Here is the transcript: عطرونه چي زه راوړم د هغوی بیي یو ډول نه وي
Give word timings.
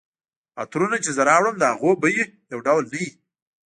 عطرونه 0.61 0.97
چي 1.03 1.11
زه 1.17 1.21
راوړم 1.29 1.55
د 1.59 1.63
هغوی 1.71 1.95
بیي 2.03 2.23
یو 2.53 2.59
ډول 2.67 2.83
نه 2.91 2.93
وي 2.99 3.07